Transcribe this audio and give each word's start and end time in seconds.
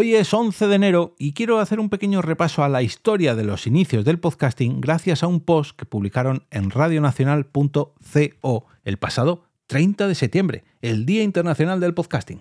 Hoy 0.00 0.14
es 0.14 0.32
11 0.32 0.68
de 0.68 0.76
enero 0.76 1.16
y 1.18 1.32
quiero 1.32 1.58
hacer 1.58 1.80
un 1.80 1.88
pequeño 1.88 2.22
repaso 2.22 2.62
a 2.62 2.68
la 2.68 2.82
historia 2.82 3.34
de 3.34 3.42
los 3.42 3.66
inicios 3.66 4.04
del 4.04 4.20
podcasting 4.20 4.80
gracias 4.80 5.24
a 5.24 5.26
un 5.26 5.40
post 5.40 5.76
que 5.76 5.86
publicaron 5.86 6.44
en 6.52 6.70
radionacional.co 6.70 8.66
el 8.84 8.96
pasado 8.98 9.42
30 9.66 10.06
de 10.06 10.14
septiembre, 10.14 10.62
el 10.82 11.04
Día 11.04 11.24
Internacional 11.24 11.80
del 11.80 11.94
Podcasting. 11.94 12.38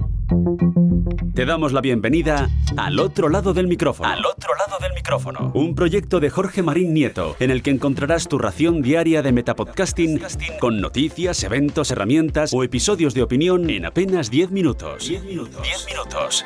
Te 1.33 1.45
damos 1.45 1.73
la 1.73 1.81
bienvenida 1.81 2.47
al 2.77 2.99
otro 2.99 3.27
lado 3.27 3.55
del 3.55 3.65
micrófono. 3.65 4.07
Al 4.07 4.23
otro 4.23 4.53
lado 4.53 4.77
del 4.79 4.93
micrófono. 4.93 5.51
Un 5.55 5.73
proyecto 5.73 6.19
de 6.19 6.29
Jorge 6.29 6.61
Marín 6.61 6.93
Nieto, 6.93 7.35
en 7.39 7.49
el 7.49 7.63
que 7.63 7.71
encontrarás 7.71 8.27
tu 8.27 8.37
ración 8.37 8.83
diaria 8.83 9.23
de 9.23 9.31
metapodcasting 9.31 10.21
con 10.59 10.79
noticias, 10.79 11.43
eventos, 11.43 11.89
herramientas 11.89 12.53
o 12.53 12.63
episodios 12.63 13.15
de 13.15 13.23
opinión 13.23 13.67
en 13.71 13.87
apenas 13.87 14.29
10 14.29 14.51
minutos. 14.51 15.09
10 15.09 15.23
minutos. 15.23 15.63
10 15.63 15.85
minutos. 15.87 16.45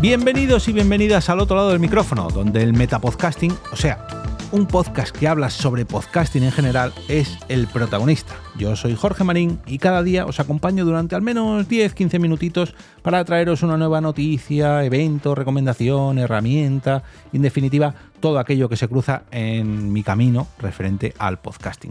Bienvenidos 0.00 0.68
y 0.68 0.72
bienvenidas 0.72 1.28
al 1.28 1.40
otro 1.40 1.56
lado 1.56 1.70
del 1.70 1.80
micrófono, 1.80 2.28
donde 2.28 2.62
el 2.62 2.72
metapodcasting, 2.72 3.52
o 3.72 3.74
sea, 3.74 4.06
un 4.52 4.64
podcast 4.68 5.10
que 5.10 5.26
habla 5.26 5.50
sobre 5.50 5.84
podcasting 5.84 6.44
en 6.44 6.52
general, 6.52 6.92
es 7.08 7.36
el 7.48 7.66
protagonista. 7.66 8.34
Yo 8.56 8.76
soy 8.76 8.94
Jorge 8.94 9.24
Marín 9.24 9.58
y 9.66 9.78
cada 9.78 10.04
día 10.04 10.24
os 10.24 10.38
acompaño 10.38 10.84
durante 10.84 11.16
al 11.16 11.22
menos 11.22 11.68
10-15 11.68 12.20
minutitos 12.20 12.76
para 13.02 13.24
traeros 13.24 13.64
una 13.64 13.76
nueva 13.76 14.00
noticia, 14.00 14.84
evento, 14.84 15.34
recomendación, 15.34 16.20
herramienta, 16.20 17.02
en 17.32 17.42
definitiva, 17.42 17.92
todo 18.20 18.38
aquello 18.38 18.68
que 18.68 18.76
se 18.76 18.86
cruza 18.86 19.24
en 19.32 19.92
mi 19.92 20.04
camino 20.04 20.46
referente 20.60 21.12
al 21.18 21.40
podcasting. 21.40 21.90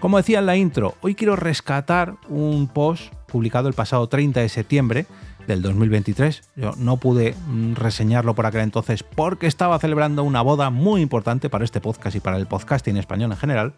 Como 0.00 0.16
decía 0.16 0.40
en 0.40 0.46
la 0.46 0.56
intro, 0.56 0.96
hoy 1.00 1.14
quiero 1.14 1.36
rescatar 1.36 2.16
un 2.28 2.66
post 2.66 3.12
publicado 3.28 3.68
el 3.68 3.74
pasado 3.74 4.08
30 4.08 4.40
de 4.40 4.48
septiembre 4.48 5.06
del 5.46 5.62
2023. 5.62 6.42
Yo 6.56 6.72
no 6.76 6.96
pude 6.96 7.34
mm, 7.46 7.74
reseñarlo 7.74 8.34
por 8.34 8.46
aquel 8.46 8.62
entonces 8.62 9.02
porque 9.02 9.46
estaba 9.46 9.78
celebrando 9.78 10.24
una 10.24 10.42
boda 10.42 10.70
muy 10.70 11.00
importante 11.00 11.48
para 11.48 11.64
este 11.64 11.80
podcast 11.80 12.16
y 12.16 12.20
para 12.20 12.36
el 12.36 12.46
podcasting 12.46 12.96
español 12.96 13.32
en 13.32 13.38
general, 13.38 13.74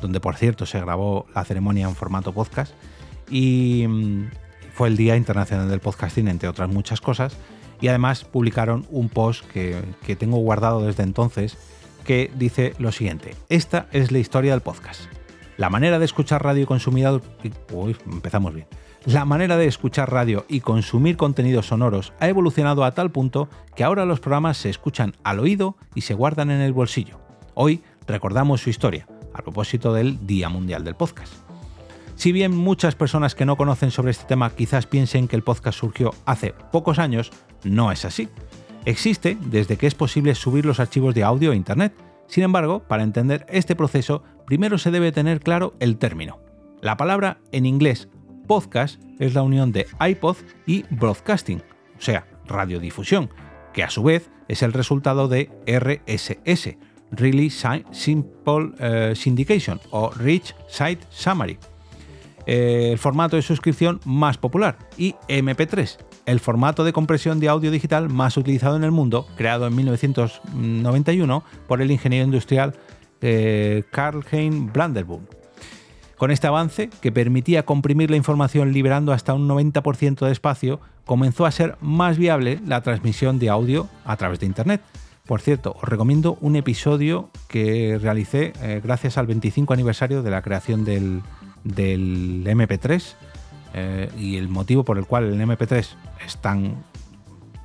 donde 0.00 0.20
por 0.20 0.36
cierto 0.36 0.66
se 0.66 0.80
grabó 0.80 1.26
la 1.34 1.44
ceremonia 1.44 1.88
en 1.88 1.94
formato 1.94 2.32
podcast 2.32 2.72
y 3.30 3.86
mm, 3.88 4.30
fue 4.72 4.88
el 4.88 4.96
Día 4.96 5.16
Internacional 5.16 5.68
del 5.68 5.80
Podcasting, 5.80 6.28
entre 6.28 6.48
otras 6.48 6.68
muchas 6.68 7.00
cosas. 7.00 7.36
Y 7.80 7.88
además 7.88 8.24
publicaron 8.24 8.86
un 8.90 9.08
post 9.08 9.44
que, 9.46 9.80
que 10.04 10.16
tengo 10.16 10.38
guardado 10.38 10.86
desde 10.86 11.02
entonces 11.02 11.56
que 12.04 12.30
dice 12.34 12.74
lo 12.78 12.92
siguiente, 12.92 13.36
esta 13.48 13.86
es 13.92 14.10
la 14.10 14.18
historia 14.18 14.52
del 14.52 14.62
podcast. 14.62 15.19
La 15.60 15.68
manera 15.68 15.98
de 15.98 16.06
escuchar 16.06 16.42
radio 16.42 16.62
y 16.62 16.64
consumir... 16.64 17.20
Uy, 17.70 17.94
empezamos 18.10 18.54
bien. 18.54 18.66
La 19.04 19.26
manera 19.26 19.58
de 19.58 19.66
escuchar 19.66 20.10
radio 20.10 20.46
y 20.48 20.60
consumir 20.60 21.18
contenidos 21.18 21.66
sonoros 21.66 22.14
ha 22.18 22.28
evolucionado 22.28 22.82
a 22.82 22.92
tal 22.92 23.10
punto 23.10 23.50
que 23.76 23.84
ahora 23.84 24.06
los 24.06 24.20
programas 24.20 24.56
se 24.56 24.70
escuchan 24.70 25.14
al 25.22 25.38
oído 25.38 25.76
y 25.94 26.00
se 26.00 26.14
guardan 26.14 26.50
en 26.50 26.62
el 26.62 26.72
bolsillo. 26.72 27.20
Hoy 27.52 27.82
recordamos 28.06 28.62
su 28.62 28.70
historia, 28.70 29.06
a 29.34 29.42
propósito 29.42 29.92
del 29.92 30.26
Día 30.26 30.48
Mundial 30.48 30.82
del 30.82 30.94
Podcast. 30.94 31.34
Si 32.14 32.32
bien 32.32 32.56
muchas 32.56 32.94
personas 32.94 33.34
que 33.34 33.44
no 33.44 33.58
conocen 33.58 33.90
sobre 33.90 34.12
este 34.12 34.24
tema 34.24 34.48
quizás 34.48 34.86
piensen 34.86 35.28
que 35.28 35.36
el 35.36 35.42
podcast 35.42 35.78
surgió 35.78 36.14
hace 36.24 36.54
pocos 36.72 36.98
años, 36.98 37.32
no 37.64 37.92
es 37.92 38.06
así. 38.06 38.30
Existe 38.86 39.36
desde 39.38 39.76
que 39.76 39.86
es 39.86 39.94
posible 39.94 40.34
subir 40.34 40.64
los 40.64 40.80
archivos 40.80 41.14
de 41.14 41.22
audio 41.22 41.52
a 41.52 41.54
Internet. 41.54 41.92
Sin 42.28 42.44
embargo, 42.44 42.80
para 42.80 43.02
entender 43.02 43.44
este 43.50 43.76
proceso, 43.76 44.22
primero 44.50 44.78
se 44.78 44.90
debe 44.90 45.12
tener 45.12 45.38
claro 45.38 45.74
el 45.78 45.96
término. 45.96 46.40
La 46.82 46.96
palabra 46.96 47.38
en 47.52 47.66
inglés 47.66 48.08
podcast 48.48 49.00
es 49.20 49.32
la 49.34 49.42
unión 49.42 49.70
de 49.70 49.86
iPod 50.00 50.38
y 50.66 50.82
broadcasting, 50.90 51.62
o 51.96 52.02
sea, 52.02 52.26
radiodifusión, 52.48 53.30
que 53.72 53.84
a 53.84 53.90
su 53.90 54.02
vez 54.02 54.28
es 54.48 54.64
el 54.64 54.72
resultado 54.72 55.28
de 55.28 55.50
RSS, 55.68 56.76
Really 57.12 57.48
Simple 57.48 58.72
eh, 58.80 59.12
Syndication 59.14 59.78
o 59.92 60.10
Rich 60.10 60.56
Site 60.66 61.06
Summary, 61.10 61.56
eh, 62.44 62.88
el 62.90 62.98
formato 62.98 63.36
de 63.36 63.42
suscripción 63.42 64.00
más 64.04 64.36
popular, 64.36 64.78
y 64.96 65.14
MP3, 65.28 65.96
el 66.26 66.40
formato 66.40 66.82
de 66.82 66.92
compresión 66.92 67.38
de 67.38 67.48
audio 67.48 67.70
digital 67.70 68.08
más 68.08 68.36
utilizado 68.36 68.74
en 68.74 68.82
el 68.82 68.90
mundo, 68.90 69.28
creado 69.36 69.68
en 69.68 69.76
1991 69.76 71.44
por 71.68 71.82
el 71.82 71.92
ingeniero 71.92 72.24
industrial 72.24 72.74
eh, 73.20 73.84
Karl 73.90 74.24
Hein. 74.30 74.70
Con 76.16 76.30
este 76.30 76.46
avance, 76.46 76.90
que 77.00 77.12
permitía 77.12 77.64
comprimir 77.64 78.10
la 78.10 78.16
información 78.16 78.72
liberando 78.72 79.12
hasta 79.12 79.32
un 79.32 79.48
90% 79.48 80.26
de 80.26 80.32
espacio, 80.32 80.80
comenzó 81.06 81.46
a 81.46 81.50
ser 81.50 81.76
más 81.80 82.18
viable 82.18 82.60
la 82.66 82.82
transmisión 82.82 83.38
de 83.38 83.48
audio 83.48 83.88
a 84.04 84.16
través 84.16 84.38
de 84.38 84.46
Internet. 84.46 84.82
Por 85.26 85.40
cierto, 85.40 85.76
os 85.80 85.88
recomiendo 85.88 86.36
un 86.40 86.56
episodio 86.56 87.30
que 87.48 87.98
realicé 88.02 88.52
eh, 88.62 88.80
gracias 88.82 89.16
al 89.16 89.26
25 89.26 89.72
aniversario 89.72 90.22
de 90.22 90.30
la 90.30 90.42
creación 90.42 90.84
del, 90.84 91.22
MP3 91.64 93.14
eh, 93.74 94.10
y 94.18 94.36
el 94.36 94.48
motivo 94.48 94.84
por 94.84 94.98
el 94.98 95.06
cual 95.06 95.32
el 95.32 95.40
MP3 95.40 95.86
es 96.26 96.36
tan, 96.38 96.84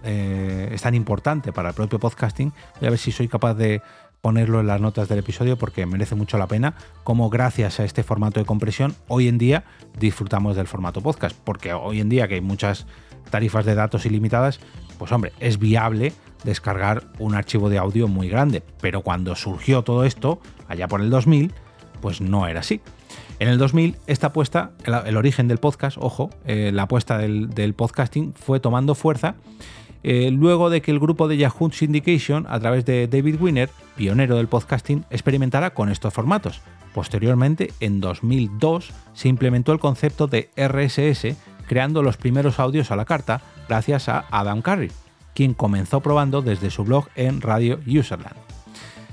eh, 0.03 0.69
es 0.71 0.81
tan 0.83 0.93
importante 0.95 1.51
para 1.51 1.69
el 1.69 1.75
propio 1.75 1.99
podcasting. 1.99 2.53
Voy 2.79 2.87
a 2.87 2.91
ver 2.91 2.99
si 2.99 3.11
soy 3.11 3.27
capaz 3.27 3.55
de 3.55 3.81
ponerlo 4.25 4.59
en 4.59 4.65
las 4.65 4.81
notas 4.81 5.07
del 5.07 5.19
episodio 5.19 5.55
porque 5.55 5.85
merece 5.85 6.15
mucho 6.15 6.39
la 6.39 6.47
pena, 6.47 6.73
como 7.03 7.29
gracias 7.29 7.79
a 7.79 7.83
este 7.83 8.01
formato 8.01 8.39
de 8.39 8.45
compresión 8.47 8.95
hoy 9.07 9.27
en 9.27 9.37
día 9.37 9.65
disfrutamos 9.99 10.55
del 10.55 10.65
formato 10.65 10.99
podcast, 10.99 11.37
porque 11.43 11.73
hoy 11.73 12.01
en 12.01 12.09
día 12.09 12.27
que 12.27 12.33
hay 12.33 12.41
muchas 12.41 12.87
tarifas 13.29 13.65
de 13.65 13.75
datos 13.75 14.03
ilimitadas, 14.07 14.59
pues 14.97 15.11
hombre, 15.11 15.31
es 15.39 15.59
viable 15.59 16.11
descargar 16.43 17.03
un 17.19 17.35
archivo 17.35 17.69
de 17.69 17.77
audio 17.77 18.07
muy 18.07 18.27
grande, 18.27 18.63
pero 18.81 19.01
cuando 19.01 19.35
surgió 19.35 19.83
todo 19.83 20.05
esto, 20.05 20.41
allá 20.67 20.87
por 20.87 21.01
el 21.01 21.11
2000, 21.11 21.53
pues 22.01 22.19
no 22.19 22.47
era 22.47 22.61
así. 22.61 22.81
En 23.37 23.47
el 23.47 23.59
2000, 23.59 23.95
esta 24.07 24.27
apuesta, 24.27 24.71
el, 24.85 25.17
origen 25.17 25.47
del 25.47 25.59
podcast, 25.59 25.97
ojo, 25.99 26.31
eh, 26.47 26.71
la 26.73 26.83
apuesta 26.83 27.19
del, 27.19 27.51
del 27.51 27.75
podcasting 27.75 28.33
fue 28.33 28.59
tomando 28.59 28.95
fuerza 28.95 29.35
eh, 30.07 30.29
luego 30.29 30.69
de 30.69 30.83
que 30.83 30.91
el 30.91 30.99
grupo 30.99 31.27
de 31.27 31.35
Yahoo 31.35 31.71
Syndication, 31.71 32.45
a 32.47 32.59
través 32.59 32.85
de 32.85 33.07
David 33.07 33.41
Winner, 33.41 33.71
pionero 33.95 34.37
del 34.37 34.47
podcasting, 34.47 35.03
experimentara 35.09 35.73
con 35.73 35.89
estos 35.89 36.13
formatos. 36.13 36.61
Posteriormente, 36.93 37.73
en 37.79 38.01
2002, 38.01 38.91
se 39.13 39.29
implementó 39.29 39.71
el 39.71 39.79
concepto 39.79 40.27
de 40.27 40.51
RSS, 40.55 41.35
creando 41.67 42.03
los 42.03 42.17
primeros 42.17 42.59
audios 42.59 42.91
a 42.91 42.95
la 42.95 43.05
carta, 43.05 43.41
gracias 43.67 44.07
a 44.07 44.25
Adam 44.29 44.61
Curry, 44.61 44.91
quien 45.33 45.55
comenzó 45.55 46.01
probando 46.01 46.43
desde 46.43 46.69
su 46.69 46.83
blog 46.83 47.07
en 47.15 47.41
Radio 47.41 47.79
Userland. 47.87 48.37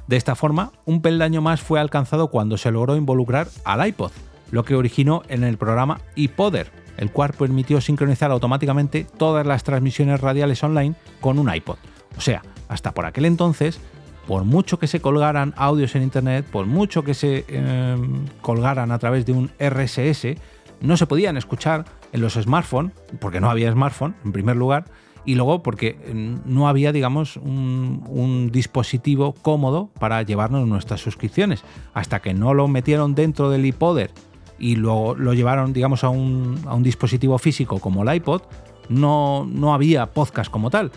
De 0.08 0.18
esta 0.18 0.34
forma, 0.34 0.72
un 0.84 1.00
peldaño 1.00 1.40
más 1.40 1.62
fue 1.62 1.80
alcanzado 1.80 2.28
cuando 2.28 2.58
se 2.58 2.70
logró 2.70 2.96
involucrar 2.96 3.48
al 3.64 3.88
iPod, 3.88 4.12
lo 4.50 4.66
que 4.66 4.74
originó 4.74 5.22
en 5.28 5.42
el 5.42 5.56
programa 5.56 6.02
iPodder, 6.16 6.70
el 7.02 7.10
cual 7.10 7.32
permitió 7.36 7.80
sincronizar 7.80 8.30
automáticamente 8.30 9.04
todas 9.18 9.44
las 9.44 9.64
transmisiones 9.64 10.20
radiales 10.20 10.62
online 10.62 10.94
con 11.20 11.40
un 11.40 11.52
iPod. 11.52 11.76
O 12.16 12.20
sea, 12.20 12.42
hasta 12.68 12.92
por 12.92 13.06
aquel 13.06 13.24
entonces, 13.24 13.80
por 14.28 14.44
mucho 14.44 14.78
que 14.78 14.86
se 14.86 15.00
colgaran 15.00 15.52
audios 15.56 15.96
en 15.96 16.04
Internet, 16.04 16.46
por 16.46 16.66
mucho 16.66 17.02
que 17.02 17.14
se 17.14 17.44
em, 17.48 18.24
colgaran 18.40 18.92
a 18.92 19.00
través 19.00 19.26
de 19.26 19.32
un 19.32 19.50
RSS, 19.58 20.36
no 20.80 20.96
se 20.96 21.06
podían 21.06 21.36
escuchar 21.36 21.86
en 22.12 22.20
los 22.20 22.34
smartphones, 22.34 22.92
porque 23.18 23.40
no 23.40 23.50
había 23.50 23.72
smartphone, 23.72 24.14
en 24.24 24.30
primer 24.30 24.54
lugar, 24.54 24.84
y 25.24 25.34
luego 25.34 25.60
porque 25.64 25.98
em, 26.06 26.38
no 26.44 26.68
había, 26.68 26.92
digamos, 26.92 27.36
un, 27.36 28.04
un, 28.06 28.52
dispositivo 28.52 29.34
cómodo 29.42 29.90
para 29.98 30.22
llevarnos 30.22 30.68
nuestras 30.68 31.00
suscripciones. 31.00 31.64
Hasta 31.94 32.22
que 32.22 32.32
no 32.32 32.54
lo 32.54 32.68
metieron 32.68 33.16
dentro 33.16 33.50
del 33.50 33.66
iPodder 33.66 34.12
y 34.58 34.76
luego 34.76 35.14
lo 35.14 35.34
llevaron, 35.34 35.72
digamos, 35.72 36.04
a 36.04 36.08
un, 36.08 36.82
dispositivo 36.82 37.38
físico 37.38 37.78
como 37.78 38.02
el 38.02 38.14
iPod, 38.14 38.42
no, 38.88 39.46
no 39.50 39.74
había 39.74 40.12
podcast 40.12 40.50
como 40.50 40.70
tal, 40.70 40.92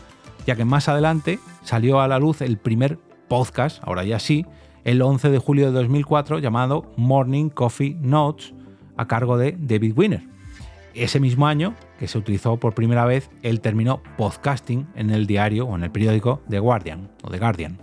ya 0.45 0.55
que 0.55 0.65
más 0.65 0.89
adelante 0.89 1.39
salió 1.63 1.99
a 2.01 2.07
la 2.07 2.19
luz 2.19 2.41
el 2.41 2.57
primer 2.57 2.99
podcast, 3.27 3.81
ahora 3.83 4.03
ya 4.03 4.19
sí, 4.19 4.45
el 4.83 5.01
11 5.01 5.29
de 5.29 5.39
julio 5.39 5.65
de 5.65 5.71
2004 5.71 6.39
llamado 6.39 6.91
Morning 6.95 7.49
Coffee 7.49 7.97
Notes 7.99 8.53
a 8.97 9.07
cargo 9.07 9.37
de 9.37 9.57
David 9.59 9.93
Winner. 9.97 10.23
Ese 10.93 11.19
mismo 11.19 11.47
año 11.47 11.73
que 11.99 12.07
se 12.07 12.17
utilizó 12.17 12.57
por 12.57 12.73
primera 12.73 13.05
vez 13.05 13.29
el 13.41 13.59
término 13.59 14.01
podcasting 14.17 14.87
en 14.95 15.09
el 15.09 15.27
diario 15.27 15.65
o 15.65 15.75
en 15.75 15.83
el 15.83 15.91
periódico 15.91 16.41
The 16.49 16.59
Guardian 16.59 17.09
o 17.23 17.29
The 17.29 17.39
Guardian. 17.39 17.77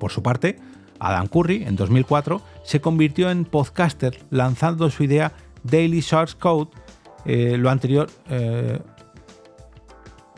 Por 0.00 0.10
su 0.10 0.22
parte, 0.22 0.56
Adam 1.04 1.26
Curry, 1.26 1.64
en 1.64 1.76
2004, 1.76 2.40
se 2.62 2.80
convirtió 2.80 3.30
en 3.30 3.44
podcaster 3.44 4.18
lanzando 4.30 4.90
su 4.90 5.04
idea 5.04 5.32
Daily 5.62 6.00
Source 6.00 6.34
Code. 6.38 6.70
Eh, 7.26 7.56
lo 7.58 7.70
anterior. 7.70 8.10
Eh, 8.30 8.78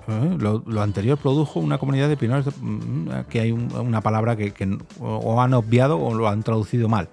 eh, 0.08 0.36
lo, 0.38 0.82
anterior 0.82 1.18
produjo 1.18 1.60
una 1.60 1.78
comunidad 1.78 2.08
de 2.08 2.16
pioneros 2.16 2.52
mm, 2.60 3.08
que 3.28 3.40
hay 3.40 3.52
una 3.52 4.00
palabra 4.00 4.36
que, 4.36 4.78
o 5.00 5.40
han 5.40 5.54
obviado 5.54 5.98
o 6.00 6.14
lo 6.14 6.28
han 6.28 6.42
traducido 6.42 6.88
mal. 6.88 7.08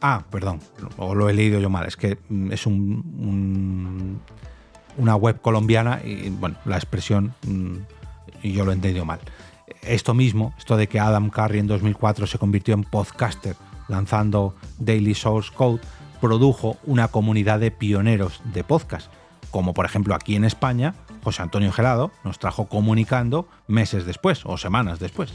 ah, 0.00 0.24
perdón, 0.30 0.60
o 0.98 1.14
lo 1.14 1.28
he 1.28 1.34
leído 1.34 1.60
yo 1.60 1.70
mal, 1.70 1.86
es 1.86 1.96
que 1.96 2.18
mm, 2.28 2.52
es 2.52 2.66
un, 2.66 4.20
una 4.98 5.16
web 5.16 5.40
colombiana 5.40 6.00
y 6.04 6.28
bueno, 6.30 6.56
la 6.64 6.76
expresión 6.76 7.34
mm, 7.46 7.76
yo 8.42 8.64
lo 8.64 8.72
he 8.72 8.74
entendido 8.74 9.04
mal. 9.04 9.20
Esto 9.82 10.14
mismo, 10.14 10.54
esto 10.58 10.76
de 10.76 10.88
que 10.88 11.00
Adam 11.00 11.30
Curry 11.30 11.58
en 11.58 11.66
2004 11.66 12.26
se 12.26 12.38
convirtió 12.38 12.74
en 12.74 12.84
podcaster 12.84 13.56
lanzando 13.88 14.54
Daily 14.78 15.14
Source 15.14 15.52
Code, 15.54 15.80
produjo 16.20 16.76
una 16.84 17.08
comunidad 17.08 17.60
de 17.60 17.70
pioneros 17.70 18.40
de 18.52 18.64
podcast, 18.64 19.12
como 19.50 19.74
por 19.74 19.84
ejemplo 19.84 20.14
aquí 20.14 20.34
en 20.34 20.44
España, 20.44 20.94
José 21.22 21.42
Antonio 21.42 21.72
Gelado 21.72 22.10
nos 22.24 22.38
trajo 22.38 22.66
comunicando 22.66 23.48
meses 23.66 24.06
después 24.06 24.42
o 24.44 24.56
semanas 24.56 24.98
después. 24.98 25.32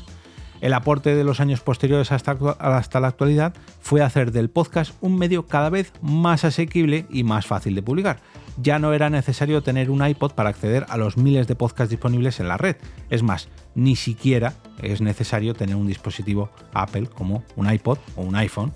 El 0.61 0.73
aporte 0.73 1.15
de 1.15 1.23
los 1.23 1.39
años 1.39 1.59
posteriores 1.59 2.11
hasta, 2.11 2.37
hasta, 2.59 2.99
la 2.99 3.07
actualidad 3.07 3.53
fue 3.81 4.03
hacer 4.03 4.31
del 4.31 4.51
podcast 4.51 4.93
un 5.01 5.17
medio 5.17 5.47
cada 5.47 5.71
vez 5.71 5.91
más 6.03 6.45
asequible 6.45 7.07
y 7.09 7.23
más 7.23 7.47
fácil 7.47 7.73
de 7.73 7.81
publicar. 7.81 8.19
Ya 8.61 8.77
no 8.77 8.93
era 8.93 9.09
necesario 9.09 9.63
tener 9.63 9.89
un 9.89 10.05
iPod 10.05 10.33
para 10.33 10.49
acceder 10.49 10.85
a 10.89 10.97
los 10.97 11.17
miles 11.17 11.47
de 11.47 11.55
podcasts 11.55 11.89
disponibles 11.89 12.39
en 12.39 12.47
la 12.47 12.57
red. 12.57 12.75
Es 13.09 13.23
más, 13.23 13.49
ni 13.73 13.95
siquiera 13.95 14.53
es 14.83 15.01
necesario 15.01 15.55
tener 15.55 15.75
un 15.75 15.87
dispositivo 15.87 16.51
Apple 16.73 17.07
como 17.07 17.43
un 17.55 17.71
iPod 17.71 17.97
o 18.15 18.21
un 18.21 18.35
iPhone 18.35 18.71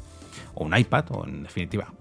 o 0.56 0.66
un 0.66 0.76
iPad 0.76 1.06
o 1.12 1.26
en 1.28 1.44
definitiva. 1.44 1.94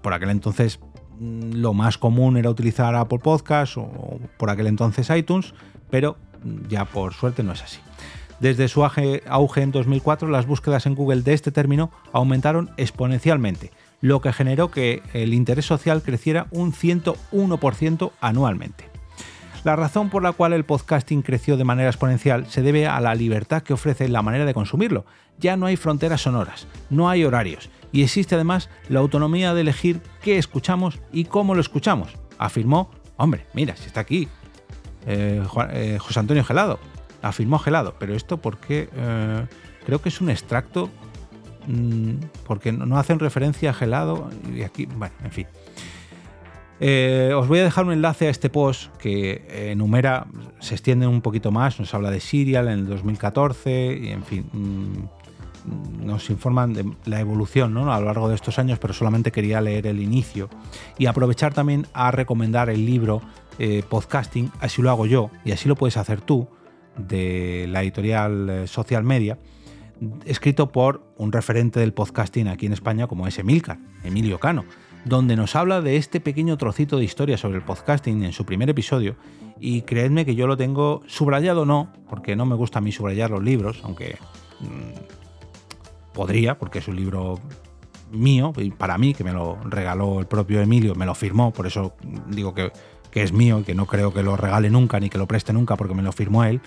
Por 0.00 0.14
aquel 0.14 0.30
entonces 0.30 0.80
mm, 1.18 1.52
lo 1.54 1.74
más 1.74 1.98
común 1.98 2.38
era 2.38 2.48
utilizar 2.48 2.94
Apple 2.94 3.18
Podcasts 3.18 3.76
o 3.76 4.20
por 4.38 4.48
aquel 4.48 4.68
entonces 4.68 5.10
iTunes, 5.10 5.52
pero 5.90 6.16
ya 6.68 6.86
por 6.86 7.12
suerte 7.12 7.42
no 7.42 7.52
es 7.52 7.62
así. 7.62 7.80
Desde 8.40 8.68
su 8.68 8.84
auge 8.84 9.62
en 9.62 9.72
2004, 9.72 10.28
las 10.28 10.46
búsquedas 10.46 10.86
en 10.86 10.94
Google 10.94 11.22
de 11.22 11.34
este 11.34 11.50
término 11.50 11.90
aumentaron 12.12 12.70
exponencialmente, 12.76 13.72
lo 14.00 14.20
que 14.20 14.32
generó 14.32 14.70
que 14.70 15.02
el 15.12 15.34
interés 15.34 15.66
social 15.66 16.02
creciera 16.02 16.46
un 16.50 16.72
101% 16.72 18.12
anualmente. 18.20 18.88
La 19.64 19.74
razón 19.74 20.08
por 20.08 20.22
la 20.22 20.32
cual 20.32 20.52
el 20.52 20.64
podcasting 20.64 21.22
creció 21.22 21.56
de 21.56 21.64
manera 21.64 21.90
exponencial 21.90 22.46
se 22.46 22.62
debe 22.62 22.86
a 22.86 23.00
la 23.00 23.14
libertad 23.16 23.62
que 23.62 23.72
ofrece 23.72 24.08
la 24.08 24.22
manera 24.22 24.44
de 24.44 24.54
consumirlo. 24.54 25.04
Ya 25.38 25.56
no 25.56 25.66
hay 25.66 25.76
fronteras 25.76 26.22
sonoras, 26.22 26.68
no 26.90 27.08
hay 27.10 27.24
horarios 27.24 27.68
y 27.92 28.02
existe 28.02 28.34
además 28.34 28.68
la 28.88 29.00
autonomía 29.00 29.54
de 29.54 29.62
elegir 29.62 30.00
qué 30.22 30.38
escuchamos 30.38 31.00
y 31.12 31.24
cómo 31.24 31.54
lo 31.54 31.60
escuchamos, 31.60 32.14
afirmó, 32.38 32.90
hombre, 33.16 33.46
mira, 33.52 33.76
si 33.76 33.86
está 33.86 34.00
aquí, 34.00 34.28
eh, 35.06 35.42
eh, 35.72 35.98
José 36.00 36.20
Antonio 36.20 36.44
Gelado, 36.44 36.78
afirmó 37.22 37.58
Gelado, 37.58 37.94
pero 37.98 38.14
esto 38.14 38.38
porque 38.38 38.88
eh, 38.94 39.46
creo 39.84 40.00
que 40.00 40.08
es 40.08 40.20
un 40.20 40.30
extracto, 40.30 40.90
mm, 41.66 42.14
porque 42.46 42.72
no 42.72 42.98
hacen 42.98 43.18
referencia 43.18 43.70
a 43.70 43.74
Gelado 43.74 44.30
y 44.54 44.62
aquí, 44.62 44.86
bueno, 44.86 45.14
en 45.24 45.30
fin. 45.30 45.46
Eh, 46.80 47.32
os 47.34 47.48
voy 47.48 47.58
a 47.58 47.64
dejar 47.64 47.86
un 47.86 47.92
enlace 47.92 48.28
a 48.28 48.30
este 48.30 48.50
post 48.50 48.94
que 48.98 49.70
enumera, 49.72 50.26
se 50.60 50.74
extiende 50.74 51.08
un 51.08 51.22
poquito 51.22 51.50
más, 51.50 51.80
nos 51.80 51.92
habla 51.92 52.10
de 52.10 52.20
Serial 52.20 52.68
en 52.68 52.80
el 52.80 52.86
2014 52.86 53.98
y 54.00 54.08
en 54.10 54.22
fin, 54.22 54.48
mm, 54.52 55.18
nos 56.04 56.30
informan 56.30 56.72
de 56.72 56.84
la 57.04 57.20
evolución 57.20 57.74
¿no? 57.74 57.92
a 57.92 58.00
lo 58.00 58.06
largo 58.06 58.28
de 58.28 58.34
estos 58.34 58.58
años, 58.58 58.78
pero 58.78 58.94
solamente 58.94 59.32
quería 59.32 59.60
leer 59.60 59.86
el 59.86 60.00
inicio 60.00 60.48
y 60.96 61.06
aprovechar 61.06 61.54
también 61.54 61.86
a 61.92 62.10
recomendar 62.10 62.70
el 62.70 62.84
libro 62.86 63.20
eh, 63.58 63.82
Podcasting, 63.88 64.50
así 64.60 64.82
lo 64.82 64.90
hago 64.90 65.06
yo 65.06 65.30
y 65.44 65.52
así 65.52 65.68
lo 65.68 65.76
puedes 65.76 65.96
hacer 65.96 66.20
tú, 66.20 66.48
de 66.98 67.66
la 67.68 67.82
editorial 67.82 68.50
eh, 68.50 68.66
Social 68.66 69.04
Media, 69.04 69.38
escrito 70.24 70.70
por 70.70 71.02
un 71.16 71.32
referente 71.32 71.80
del 71.80 71.92
podcasting 71.92 72.48
aquí 72.48 72.66
en 72.66 72.72
España 72.72 73.06
como 73.06 73.26
es 73.26 73.38
Emilcar, 73.38 73.78
Emilio 74.04 74.38
Cano, 74.38 74.64
donde 75.04 75.36
nos 75.36 75.56
habla 75.56 75.80
de 75.80 75.96
este 75.96 76.20
pequeño 76.20 76.56
trocito 76.56 76.98
de 76.98 77.04
historia 77.04 77.36
sobre 77.36 77.58
el 77.58 77.64
podcasting 77.64 78.24
en 78.24 78.32
su 78.32 78.44
primer 78.44 78.68
episodio. 78.70 79.16
Y 79.60 79.82
creedme 79.82 80.24
que 80.24 80.36
yo 80.36 80.46
lo 80.46 80.56
tengo 80.56 81.02
subrayado 81.06 81.66
no, 81.66 81.92
porque 82.08 82.36
no 82.36 82.46
me 82.46 82.54
gusta 82.54 82.78
a 82.78 82.82
mí 82.82 82.92
subrayar 82.92 83.30
los 83.30 83.42
libros, 83.42 83.80
aunque 83.82 84.16
mm, 84.60 86.14
podría, 86.14 86.58
porque 86.58 86.78
es 86.78 86.86
un 86.86 86.96
libro 86.96 87.40
mío 88.10 88.52
y 88.56 88.70
para 88.70 88.98
mí, 88.98 89.14
que 89.14 89.24
me 89.24 89.32
lo 89.32 89.58
regaló 89.64 90.20
el 90.20 90.26
propio 90.26 90.60
Emilio, 90.60 90.94
me 90.94 91.06
lo 91.06 91.14
firmó, 91.14 91.52
por 91.52 91.66
eso 91.66 91.94
digo 92.28 92.54
que 92.54 92.72
que 93.10 93.22
es 93.22 93.32
mío 93.32 93.60
y 93.60 93.62
que 93.64 93.74
no 93.74 93.86
creo 93.86 94.12
que 94.12 94.22
lo 94.22 94.36
regale 94.36 94.70
nunca 94.70 95.00
ni 95.00 95.10
que 95.10 95.18
lo 95.18 95.26
preste 95.26 95.52
nunca 95.52 95.76
porque 95.76 95.94
me 95.94 96.02
lo 96.02 96.12
firmó 96.12 96.44
él. 96.44 96.60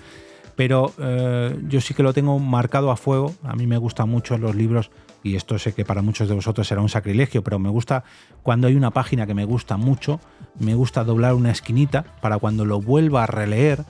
Pero 0.55 0.93
eh, 0.99 1.57
yo 1.67 1.81
sí 1.81 1.93
que 1.93 2.03
lo 2.03 2.13
tengo 2.13 2.37
marcado 2.39 2.91
a 2.91 2.97
fuego. 2.97 3.33
A 3.43 3.55
mí 3.55 3.67
me 3.67 3.77
gustan 3.77 4.09
mucho 4.09 4.37
los 4.37 4.55
libros 4.55 4.91
y 5.23 5.35
esto 5.35 5.57
sé 5.59 5.73
que 5.73 5.85
para 5.85 6.01
muchos 6.01 6.27
de 6.27 6.35
vosotros 6.35 6.67
será 6.67 6.81
un 6.81 6.89
sacrilegio, 6.89 7.43
pero 7.43 7.59
me 7.59 7.69
gusta 7.69 8.03
cuando 8.43 8.67
hay 8.67 8.75
una 8.75 8.91
página 8.91 9.27
que 9.27 9.33
me 9.33 9.45
gusta 9.45 9.77
mucho, 9.77 10.19
me 10.59 10.75
gusta 10.75 11.03
doblar 11.03 11.35
una 11.35 11.51
esquinita 11.51 12.03
para 12.21 12.37
cuando 12.37 12.65
lo 12.65 12.81
vuelva 12.81 13.23
a 13.23 13.27
releer 13.27 13.85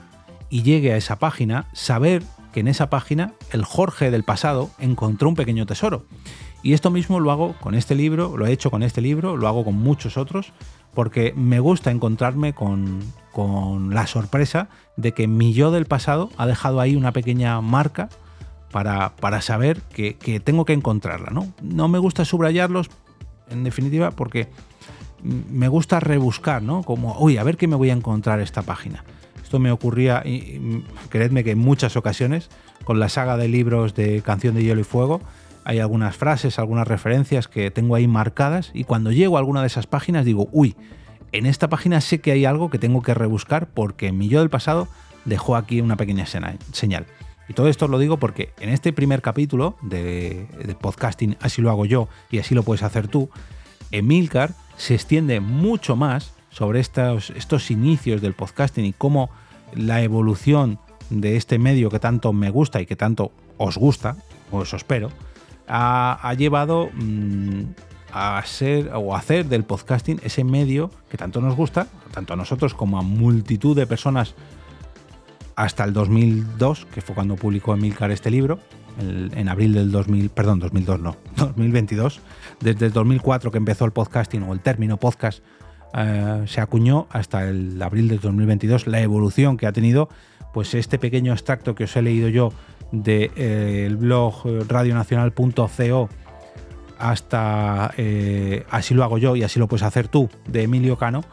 y 0.50 0.62
llegue 0.62 0.92
a 0.92 0.96
esa 0.96 1.16
página, 1.16 1.66
saber 1.72 2.22
que 2.52 2.60
en 2.60 2.68
esa 2.68 2.90
página 2.90 3.32
el 3.50 3.64
Jorge 3.64 4.10
del 4.10 4.24
pasado 4.24 4.70
encontró 4.78 5.28
un 5.28 5.34
pequeño 5.34 5.64
tesoro. 5.64 6.04
Y 6.62 6.74
esto 6.74 6.90
mismo 6.90 7.18
lo 7.18 7.32
hago 7.32 7.54
con 7.60 7.74
este 7.74 7.94
libro, 7.94 8.36
lo 8.36 8.46
he 8.46 8.52
hecho 8.52 8.70
con 8.70 8.82
este 8.82 9.00
libro, 9.00 9.36
lo 9.36 9.48
hago 9.48 9.64
con 9.64 9.74
muchos 9.74 10.16
otros, 10.16 10.52
porque 10.94 11.32
me 11.36 11.58
gusta 11.58 11.90
encontrarme 11.90 12.54
con, 12.54 13.00
la 13.90 14.06
sorpresa 14.06 14.68
de 14.96 15.12
que 15.12 15.26
mi 15.26 15.52
yo 15.54 15.70
del 15.70 15.86
pasado 15.86 16.30
ha 16.36 16.46
dejado 16.46 16.80
ahí 16.80 16.94
una 16.94 17.12
pequeña 17.12 17.60
marca 17.60 18.08
para, 18.70 19.12
saber 19.40 19.82
que, 19.82 20.40
tengo 20.44 20.64
que 20.64 20.72
encontrarla. 20.72 21.30
¿no? 21.30 21.52
no 21.62 21.88
me 21.88 21.98
gusta 21.98 22.24
subrayarlos, 22.24 22.90
en 23.50 23.64
definitiva, 23.64 24.10
porque 24.12 24.48
me 25.22 25.68
gusta 25.68 26.00
rebuscar, 26.00 26.62
¿no? 26.62 26.82
Como, 26.82 27.16
uy, 27.18 27.36
a 27.36 27.44
ver 27.44 27.56
qué 27.56 27.68
me 27.68 27.76
voy 27.76 27.90
a 27.90 27.92
encontrar 27.92 28.40
esta 28.40 28.62
página. 28.62 29.04
Esto 29.42 29.58
me 29.58 29.70
ocurría, 29.70 30.22
y, 30.24 30.84
creedme 31.10 31.44
que 31.44 31.52
en 31.52 31.58
muchas 31.58 31.96
ocasiones, 31.96 32.48
con 32.84 32.98
la 32.98 33.08
saga 33.08 33.36
de 33.36 33.48
libros 33.48 33.94
de 33.94 34.22
Canción 34.22 34.54
de 34.54 34.64
Hielo 34.64 34.80
y 34.80 34.84
Fuego, 34.84 35.20
hay 35.64 35.78
algunas 35.78 36.16
frases, 36.16 36.58
algunas 36.58 36.86
referencias 36.88 37.48
que 37.48 37.70
tengo 37.70 37.94
ahí 37.94 38.06
marcadas 38.06 38.70
y 38.74 38.84
cuando 38.84 39.12
llego 39.12 39.36
a 39.36 39.40
alguna 39.40 39.60
de 39.60 39.68
esas 39.68 39.86
páginas 39.86 40.24
digo, 40.24 40.48
uy, 40.52 40.76
en 41.32 41.46
esta 41.46 41.68
página 41.68 42.00
sé 42.00 42.20
que 42.20 42.32
hay 42.32 42.44
algo 42.44 42.70
que 42.70 42.78
tengo 42.78 43.02
que 43.02 43.14
rebuscar 43.14 43.68
porque 43.68 44.12
mi 44.12 44.28
yo 44.28 44.40
del 44.40 44.50
pasado 44.50 44.88
dejó 45.24 45.56
aquí 45.56 45.80
una 45.80 45.96
pequeña 45.96 46.26
señal. 46.26 47.06
Y 47.48 47.54
todo 47.54 47.68
esto 47.68 47.88
lo 47.88 47.98
digo 47.98 48.18
porque 48.18 48.52
en 48.60 48.68
este 48.68 48.92
primer 48.92 49.22
capítulo 49.22 49.76
de, 49.82 50.46
podcasting, 50.80 51.36
así 51.40 51.62
lo 51.62 51.70
hago 51.70 51.86
yo 51.86 52.08
y 52.30 52.38
así 52.38 52.54
lo 52.54 52.62
puedes 52.62 52.82
hacer 52.82 53.08
tú, 53.08 53.30
Emilcar 53.90 54.54
se 54.76 54.94
extiende 54.94 55.40
mucho 55.40 55.96
más 55.96 56.32
sobre 56.50 56.80
estos, 56.80 57.30
estos 57.30 57.70
inicios 57.70 58.20
del 58.20 58.34
podcasting 58.34 58.84
y 58.84 58.92
cómo 58.92 59.30
la 59.74 60.02
evolución 60.02 60.78
de 61.10 61.36
este 61.36 61.58
medio 61.58 61.90
que 61.90 61.98
tanto 61.98 62.32
me 62.32 62.50
gusta 62.50 62.80
y 62.80 62.86
que 62.86 62.96
tanto 62.96 63.32
os 63.58 63.76
gusta, 63.76 64.16
o 64.50 64.58
os 64.58 64.72
espero, 64.72 65.10
ha, 65.68 66.34
llevado 66.36 66.90
mm, 66.92 67.62
a 68.12 68.42
ser 68.44 68.90
o 68.94 69.16
hacer 69.16 69.46
del 69.46 69.64
podcasting 69.64 70.20
ese 70.22 70.44
medio 70.44 70.90
que 71.08 71.16
tanto 71.16 71.40
nos 71.40 71.56
gusta, 71.56 71.86
tanto 72.12 72.34
a 72.34 72.36
nosotros 72.36 72.74
como 72.74 72.98
a 72.98 73.02
multitud 73.02 73.76
de 73.76 73.86
personas 73.86 74.34
hasta 75.56 75.84
el 75.84 75.92
2002, 75.92 76.86
que 76.86 77.00
fue 77.00 77.14
cuando 77.14 77.36
publicó 77.36 77.74
Emilcar 77.74 78.10
este 78.10 78.30
libro, 78.30 78.58
en 78.98 79.48
abril 79.48 79.72
del 79.72 79.90
2000, 79.90 80.28
perdón, 80.30 80.58
2002 80.58 81.00
no, 81.00 81.16
2022, 81.36 82.20
desde 82.60 82.86
el 82.86 82.92
2004 82.92 83.50
que 83.50 83.58
empezó 83.58 83.84
el 83.84 83.92
podcasting 83.92 84.42
o 84.42 84.52
el 84.52 84.60
término 84.60 84.98
podcast 84.98 85.42
eh, 85.94 86.44
se 86.46 86.60
acuñó 86.60 87.06
hasta 87.10 87.48
el 87.48 87.80
abril 87.82 88.08
del 88.08 88.20
2022, 88.20 88.86
la 88.86 89.00
evolución 89.00 89.56
que 89.56 89.66
ha 89.66 89.72
tenido, 89.72 90.08
pues 90.52 90.74
este 90.74 90.98
pequeño 90.98 91.32
extracto 91.32 91.74
que 91.74 91.84
os 91.84 91.96
he 91.96 92.02
leído 92.02 92.28
yo 92.28 92.52
del 92.90 93.02
de, 93.02 93.30
eh, 93.36 93.96
blog 93.98 94.34
radionacional.co 94.68 96.08
hasta 96.98 97.92
eh, 97.96 98.64
Así 98.70 98.94
lo 98.94 99.02
hago 99.02 99.18
yo 99.18 99.34
y 99.34 99.42
así 99.42 99.58
lo 99.58 99.66
puedes 99.66 99.82
hacer 99.82 100.06
tú, 100.06 100.28
de 100.46 100.62
Emilio 100.62 100.96
Cano, 100.96 101.24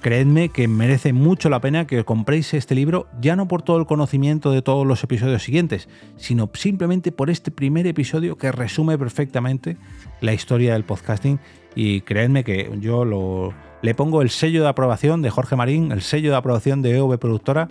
creedme 0.00 0.48
que 0.48 0.68
merece 0.68 1.12
mucho 1.12 1.48
la 1.48 1.60
pena 1.60 1.86
que 1.86 2.04
compréis 2.04 2.54
este 2.54 2.74
libro, 2.74 3.06
ya 3.20 3.36
no 3.36 3.46
por 3.46 3.62
todo 3.62 3.78
el 3.78 3.86
conocimiento 3.86 4.50
de 4.50 4.62
todos 4.62 4.86
los 4.86 5.02
episodios 5.04 5.42
siguientes, 5.42 5.88
sino 6.16 6.50
simplemente 6.54 7.12
por 7.12 7.30
este 7.30 7.50
primer 7.50 7.86
episodio 7.86 8.36
que 8.36 8.52
resume 8.52 8.98
perfectamente 8.98 9.76
la 10.20 10.32
historia 10.32 10.72
del 10.72 10.84
podcasting. 10.84 11.38
Y 11.74 12.00
creedme 12.00 12.42
que 12.42 12.70
yo 12.80 13.52
le 13.82 13.94
pongo 13.94 14.22
el 14.22 14.30
sello 14.30 14.62
de 14.62 14.68
aprobación 14.68 15.22
de 15.22 15.30
Jorge 15.30 15.56
Marín, 15.56 15.92
el 15.92 16.02
sello 16.02 16.30
de 16.30 16.36
aprobación 16.36 16.82
de 16.82 16.96
EV 16.96 17.18
Productora 17.18 17.68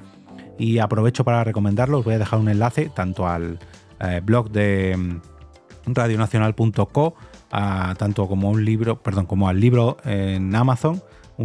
y 0.57 0.79
aprovecho 0.79 1.23
para 1.23 1.43
recomendarlo, 1.43 1.99
os 1.99 2.05
voy 2.05 2.15
a 2.15 2.19
dejar 2.19 2.39
un 2.39 2.49
enlace 2.49 2.89
tanto 2.93 3.27
al 3.27 3.59
eh, 3.99 4.21
blog 4.23 4.49
de 4.51 4.95
mm, 4.97 5.93
radionacional.co, 5.93 7.15
tanto 7.97 8.27
como 8.27 8.49
un 8.49 8.65
libro, 8.65 9.01
perdón, 9.01 9.25
como 9.25 9.47
al 9.47 9.59
libro 9.59 9.97
en 10.03 10.53
Amazon, 10.55 11.01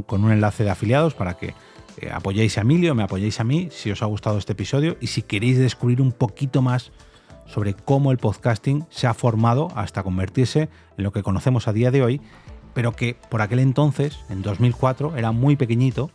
con 0.07 0.25
un 0.25 0.33
enlace 0.33 0.65
de 0.65 0.71
afiliados 0.71 1.15
para 1.15 1.35
que 1.35 1.55
eh, 1.99 2.11
apoyéis 2.13 2.57
a 2.59 2.63
Emilio, 2.63 2.95
me 2.95 3.03
apoyéis 3.03 3.41
a 3.41 3.45
mí 3.45 3.69
si 3.71 3.91
os 3.91 4.03
ha 4.03 4.07
gustado 4.07 4.39
este 4.39 4.53
episodio 4.53 4.97
y 5.01 5.09
si 5.09 5.23
queréis 5.23 5.59
descubrir 5.59 6.01
un 6.01 6.13
poquito 6.13 6.63
más 6.63 6.93
sobre 7.47 7.75
cómo 7.75 8.13
el 8.13 8.19
podcasting 8.19 8.87
se 8.91 9.07
ha 9.07 9.15
formado 9.15 9.69
hasta 9.75 10.03
convertirse 10.03 10.69
en 10.97 11.05
lo 11.05 11.13
que 11.13 11.23
conocemos 11.23 11.67
a 11.69 11.73
día 11.73 11.91
de 11.91 12.03
hoy, 12.03 12.21
pero 12.75 12.93
que 12.93 13.17
por 13.29 13.43
aquel 13.43 13.59
entonces, 13.59 14.21
en 14.31 14.43
2004, 14.43 15.17
era 15.17 15.33
muy 15.33 15.57
pequeñito 15.57 16.11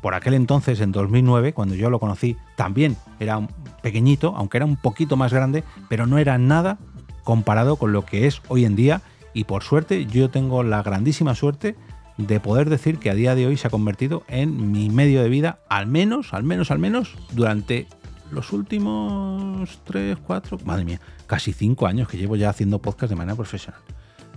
por 0.00 0.14
aquel 0.14 0.34
entonces, 0.34 0.80
en 0.80 0.92
2009, 0.92 1.52
cuando 1.52 1.74
yo 1.74 1.90
lo 1.90 1.98
conocí, 1.98 2.36
también 2.56 2.96
era 3.18 3.46
pequeñito, 3.82 4.34
aunque 4.36 4.58
era 4.58 4.66
un 4.66 4.76
poquito 4.76 5.16
más 5.16 5.32
grande, 5.32 5.64
pero 5.88 6.06
no 6.06 6.18
era 6.18 6.38
nada 6.38 6.78
comparado 7.24 7.76
con 7.76 7.92
lo 7.92 8.04
que 8.04 8.26
es 8.26 8.40
hoy 8.48 8.64
en 8.64 8.76
día. 8.76 9.02
Y 9.34 9.44
por 9.44 9.62
suerte, 9.62 10.06
yo 10.06 10.30
tengo 10.30 10.62
la 10.62 10.82
grandísima 10.82 11.34
suerte 11.34 11.76
de 12.16 12.40
poder 12.40 12.68
decir 12.68 12.98
que 12.98 13.10
a 13.10 13.14
día 13.14 13.34
de 13.34 13.46
hoy 13.46 13.56
se 13.56 13.66
ha 13.66 13.70
convertido 13.70 14.24
en 14.28 14.72
mi 14.72 14.90
medio 14.90 15.22
de 15.22 15.28
vida, 15.28 15.60
al 15.68 15.86
menos, 15.86 16.34
al 16.34 16.42
menos, 16.42 16.70
al 16.70 16.78
menos, 16.78 17.14
durante 17.32 17.86
los 18.30 18.52
últimos 18.52 19.80
3, 19.84 20.18
4, 20.26 20.58
madre 20.64 20.84
mía, 20.84 21.00
casi 21.26 21.52
5 21.52 21.86
años 21.86 22.08
que 22.08 22.18
llevo 22.18 22.36
ya 22.36 22.50
haciendo 22.50 22.80
podcast 22.80 23.10
de 23.10 23.16
manera 23.16 23.36
profesional. 23.36 23.80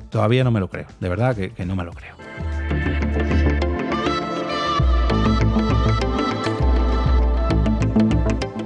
Todavía 0.10 0.44
no 0.44 0.52
me 0.52 0.60
lo 0.60 0.70
creo, 0.70 0.88
de 1.00 1.10
verdad 1.10 1.36
que, 1.36 1.52
que 1.52 1.66
no 1.66 1.76
me 1.76 1.84
lo 1.84 1.92
creo. 1.92 2.16